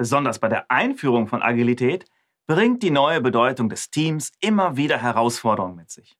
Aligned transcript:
besonders 0.00 0.38
bei 0.38 0.48
der 0.48 0.70
Einführung 0.70 1.26
von 1.26 1.42
Agilität, 1.42 2.10
bringt 2.46 2.82
die 2.82 2.90
neue 2.90 3.20
Bedeutung 3.20 3.68
des 3.68 3.90
Teams 3.90 4.32
immer 4.40 4.78
wieder 4.78 4.96
Herausforderungen 4.96 5.76
mit 5.76 5.90
sich. 5.90 6.16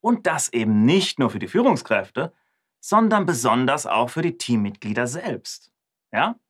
Und 0.00 0.26
das 0.26 0.52
eben 0.52 0.84
nicht 0.84 1.20
nur 1.20 1.30
für 1.30 1.38
die 1.38 1.46
Führungskräfte, 1.46 2.34
sondern 2.80 3.24
besonders 3.24 3.86
auch 3.86 4.10
für 4.10 4.22
die 4.22 4.36
Teammitglieder 4.36 5.06
selbst. 5.06 5.70
Ja? 6.10 6.40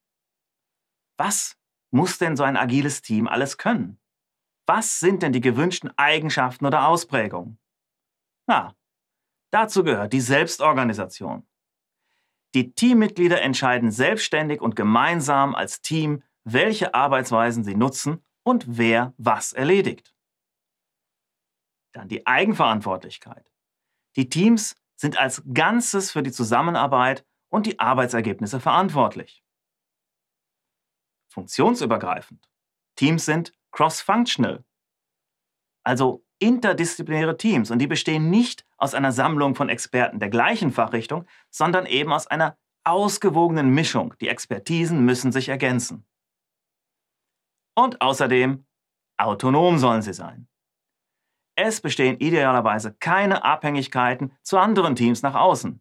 Was 1.18 1.58
muss 1.90 2.16
denn 2.16 2.34
so 2.34 2.44
ein 2.44 2.56
agiles 2.56 3.02
Team 3.02 3.28
alles 3.28 3.58
können? 3.58 4.00
Was 4.64 5.00
sind 5.00 5.22
denn 5.22 5.34
die 5.34 5.42
gewünschten 5.42 5.92
Eigenschaften 5.98 6.64
oder 6.64 6.88
Ausprägungen? 6.88 7.58
Na, 8.46 8.74
dazu 9.50 9.84
gehört 9.84 10.14
die 10.14 10.22
Selbstorganisation. 10.22 11.46
Die 12.54 12.72
Teammitglieder 12.72 13.42
entscheiden 13.42 13.90
selbstständig 13.90 14.62
und 14.62 14.76
gemeinsam 14.76 15.54
als 15.54 15.82
Team, 15.82 16.22
welche 16.52 16.94
Arbeitsweisen 16.94 17.64
sie 17.64 17.74
nutzen 17.74 18.24
und 18.42 18.64
wer 18.78 19.14
was 19.18 19.52
erledigt. 19.52 20.14
Dann 21.92 22.08
die 22.08 22.26
Eigenverantwortlichkeit. 22.26 23.50
Die 24.16 24.28
Teams 24.28 24.76
sind 24.96 25.18
als 25.18 25.42
Ganzes 25.52 26.10
für 26.10 26.22
die 26.22 26.32
Zusammenarbeit 26.32 27.24
und 27.48 27.66
die 27.66 27.78
Arbeitsergebnisse 27.78 28.60
verantwortlich. 28.60 29.44
Funktionsübergreifend. 31.28 32.48
Teams 32.96 33.24
sind 33.24 33.52
cross-functional, 33.70 34.64
also 35.84 36.24
interdisziplinäre 36.40 37.36
Teams 37.36 37.70
und 37.70 37.78
die 37.78 37.86
bestehen 37.86 38.30
nicht 38.30 38.64
aus 38.76 38.94
einer 38.94 39.12
Sammlung 39.12 39.54
von 39.54 39.68
Experten 39.68 40.18
der 40.18 40.30
gleichen 40.30 40.72
Fachrichtung, 40.72 41.26
sondern 41.50 41.86
eben 41.86 42.12
aus 42.12 42.26
einer 42.26 42.56
ausgewogenen 42.84 43.70
Mischung. 43.70 44.14
Die 44.20 44.28
Expertisen 44.28 45.04
müssen 45.04 45.32
sich 45.32 45.48
ergänzen. 45.48 46.07
Und 47.78 48.00
außerdem, 48.00 48.66
autonom 49.18 49.78
sollen 49.78 50.02
sie 50.02 50.12
sein. 50.12 50.48
Es 51.54 51.80
bestehen 51.80 52.18
idealerweise 52.18 52.92
keine 52.94 53.44
Abhängigkeiten 53.44 54.36
zu 54.42 54.58
anderen 54.58 54.96
Teams 54.96 55.22
nach 55.22 55.36
außen. 55.36 55.80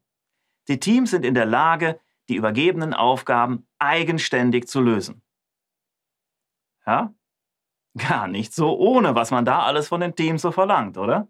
Die 0.68 0.80
Teams 0.80 1.10
sind 1.10 1.26
in 1.26 1.34
der 1.34 1.48
Lage, 1.48 2.00
die 2.30 2.36
übergebenen 2.36 2.94
Aufgaben 2.94 3.68
eigenständig 3.80 4.68
zu 4.68 4.80
lösen. 4.80 5.24
Ja? 6.86 7.16
Gar 7.98 8.28
nicht 8.28 8.54
so 8.54 8.78
ohne, 8.78 9.16
was 9.16 9.32
man 9.32 9.44
da 9.44 9.64
alles 9.64 9.88
von 9.88 10.00
den 10.00 10.16
Teams 10.16 10.44
so 10.44 10.52
verlangt, 10.52 11.00
oder? 11.00 11.28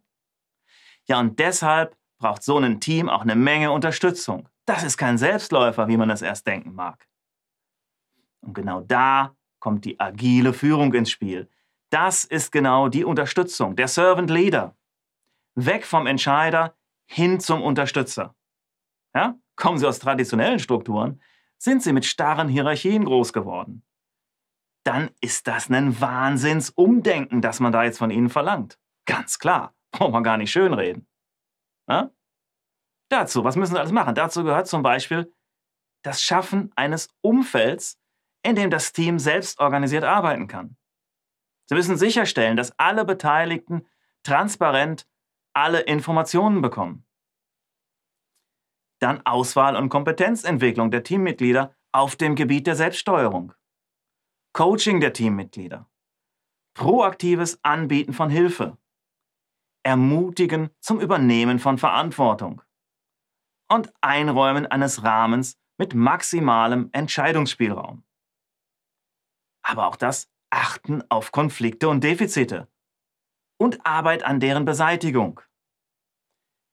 Ja, 1.06 1.22
und 1.22 1.40
deshalb 1.40 1.96
braucht 2.20 2.44
so 2.44 2.58
ein 2.58 2.82
Team 2.82 3.08
auch 3.08 3.22
eine 3.22 3.38
Menge 3.38 3.72
Unterstützung. 3.72 4.50
Das 4.66 4.84
ist 4.84 4.98
kein 4.98 5.18
Selbstläufer, 5.18 5.88
wie 5.88 5.96
man 5.96 6.10
es 6.10 6.22
erst 6.22 6.46
denken 6.46 6.76
mag. 6.76 7.08
Und 8.42 8.54
genau 8.54 8.82
da 8.82 9.37
kommt 9.60 9.86
die 9.86 10.00
agile 10.00 10.54
Führung 10.54 10.94
ins 10.94 11.12
Spiel. 11.12 11.50
Das 11.90 12.24
ist 12.24 12.52
genau 12.52 12.90
die 12.90 13.06
Unterstützung, 13.06 13.76
der 13.76 13.88
Servant 13.88 14.30
Leader. 14.30 14.76
Weg 15.56 15.86
vom 15.86 16.06
Entscheider 16.06 16.76
hin 17.06 17.40
zum 17.40 17.62
Unterstützer. 17.62 18.36
Ja? 19.16 19.36
Kommen 19.56 19.78
Sie 19.78 19.88
aus 19.88 20.00
traditionellen 20.00 20.60
Strukturen, 20.60 21.22
sind 21.58 21.82
Sie 21.82 21.94
mit 21.94 22.06
starren 22.06 22.50
Hierarchien 22.50 23.06
groß 23.06 23.34
geworden. 23.34 23.84
Dann 24.84 25.10
ist 25.22 25.48
das 25.48 25.70
ein 25.70 26.00
Wahnsinnsumdenken, 26.00 27.42
das 27.42 27.60
man 27.60 27.72
da 27.72 27.84
jetzt 27.84 27.98
von 27.98 28.12
Ihnen 28.12 28.30
verlangt. 28.30 28.80
Ganz 29.06 29.40
klar, 29.40 29.74
braucht 29.92 30.12
man 30.12 30.24
gar 30.24 30.38
nicht 30.38 30.52
schönreden. 30.52 31.08
Ja? 31.90 32.12
Dazu, 33.10 33.44
was 33.44 33.56
müssen 33.56 33.74
Sie 33.74 33.80
alles 33.80 33.92
machen? 33.92 34.16
Dazu 34.16 34.44
gehört 34.44 34.68
zum 34.68 34.84
Beispiel 34.84 35.34
das 36.04 36.22
Schaffen 36.22 36.72
eines 36.76 37.10
Umfelds, 37.22 38.00
in 38.48 38.56
dem 38.56 38.70
das 38.70 38.94
Team 38.94 39.20
selbst 39.20 39.60
organisiert 39.60 40.06
arbeiten 40.06 40.48
kann. 40.48 40.78
Sie 41.66 41.76
müssen 41.76 41.98
sicherstellen, 41.98 42.56
dass 42.56 42.72
alle 42.80 43.04
Beteiligten 43.04 43.86
transparent 44.24 45.06
alle 45.52 45.82
Informationen 45.82 46.62
bekommen. 46.62 47.06
Dann 49.00 49.26
Auswahl 49.26 49.76
und 49.76 49.90
Kompetenzentwicklung 49.90 50.92
der 50.92 51.04
Teammitglieder 51.04 51.76
auf 51.92 52.16
dem 52.16 52.36
Gebiet 52.36 52.68
der 52.68 52.78
Selbststeuerung. 52.78 53.52
Coaching 54.54 55.02
der 55.02 55.12
Teammitglieder. 55.12 55.90
Proaktives 56.74 57.60
Anbieten 57.66 58.14
von 58.14 58.30
Hilfe. 58.30 58.78
Ermutigen 59.84 60.70
zum 60.80 61.02
Übernehmen 61.02 61.60
von 61.60 61.78
Verantwortung. 61.78 62.62
Und 63.68 63.92
Einräumen 64.00 64.66
eines 64.66 65.04
Rahmens 65.04 65.60
mit 65.78 65.94
maximalem 65.94 66.90
Entscheidungsspielraum 66.94 68.07
aber 69.68 69.88
auch 69.88 69.98
das 69.98 70.30
Achten 70.50 71.04
auf 71.10 71.32
Konflikte 71.32 71.90
und 71.90 72.04
Defizite 72.04 72.68
und 73.60 73.86
Arbeit 73.86 74.24
an 74.24 74.40
deren 74.40 74.66
Beseitigung. 74.66 75.42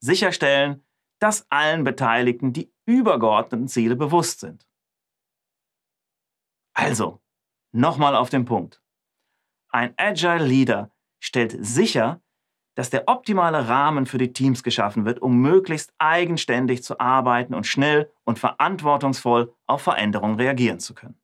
Sicherstellen, 0.00 0.84
dass 1.18 1.50
allen 1.50 1.82
Beteiligten 1.82 2.52
die 2.52 2.72
übergeordneten 2.86 3.68
Ziele 3.68 3.96
bewusst 3.96 4.40
sind. 4.40 4.68
Also, 6.74 7.20
nochmal 7.72 8.14
auf 8.14 8.30
den 8.30 8.44
Punkt. 8.44 8.80
Ein 9.70 9.94
Agile 9.96 10.44
Leader 10.44 10.90
stellt 11.20 11.56
sicher, 11.64 12.22
dass 12.76 12.90
der 12.90 13.08
optimale 13.08 13.68
Rahmen 13.68 14.06
für 14.06 14.18
die 14.18 14.32
Teams 14.32 14.62
geschaffen 14.62 15.04
wird, 15.04 15.20
um 15.20 15.40
möglichst 15.40 15.92
eigenständig 15.98 16.82
zu 16.82 17.00
arbeiten 17.00 17.54
und 17.54 17.66
schnell 17.66 18.12
und 18.24 18.38
verantwortungsvoll 18.38 19.54
auf 19.66 19.82
Veränderungen 19.82 20.36
reagieren 20.36 20.80
zu 20.80 20.94
können. 20.94 21.18